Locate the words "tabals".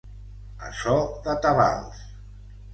1.45-2.03